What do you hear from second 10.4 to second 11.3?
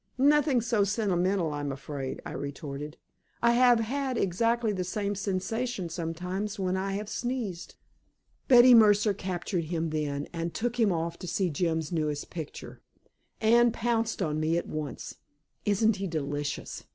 took him off to